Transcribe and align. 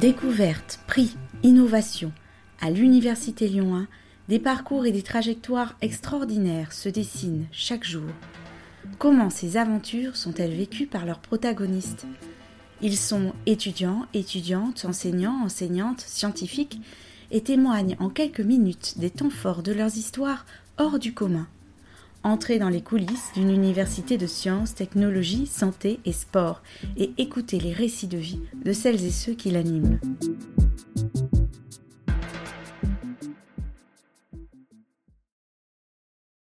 Découverte, 0.00 0.80
prix, 0.88 1.16
innovation. 1.44 2.10
À 2.60 2.70
l'Université 2.70 3.46
Lyon 3.46 3.76
1, 3.76 3.86
des 4.28 4.40
parcours 4.40 4.86
et 4.86 4.92
des 4.92 5.02
trajectoires 5.02 5.76
extraordinaires 5.80 6.72
se 6.72 6.88
dessinent 6.88 7.46
chaque 7.52 7.84
jour. 7.84 8.10
Comment 8.98 9.30
ces 9.30 9.56
aventures 9.56 10.16
sont-elles 10.16 10.54
vécues 10.54 10.86
par 10.86 11.06
leurs 11.06 11.20
protagonistes? 11.20 12.06
Ils 12.80 12.96
sont 12.96 13.32
étudiants, 13.46 14.06
étudiantes, 14.14 14.84
enseignants, 14.84 15.44
enseignantes, 15.44 16.00
scientifiques 16.00 16.80
et 17.30 17.42
témoignent 17.42 17.96
en 18.00 18.08
quelques 18.08 18.40
minutes 18.40 18.94
des 18.98 19.10
temps 19.10 19.30
forts 19.30 19.62
de 19.62 19.72
leurs 19.72 19.96
histoires 19.96 20.44
hors 20.78 20.98
du 20.98 21.14
commun. 21.14 21.46
Entrez 22.24 22.60
dans 22.60 22.68
les 22.68 22.82
coulisses 22.82 23.32
d'une 23.34 23.50
université 23.50 24.16
de 24.16 24.28
sciences, 24.28 24.76
technologie, 24.76 25.46
santé 25.46 25.98
et 26.04 26.12
sport 26.12 26.62
et 26.96 27.12
écoutez 27.18 27.58
les 27.58 27.72
récits 27.72 28.06
de 28.06 28.18
vie 28.18 28.40
de 28.64 28.72
celles 28.72 29.04
et 29.04 29.10
ceux 29.10 29.32
qui 29.32 29.50
l'animent. 29.50 29.98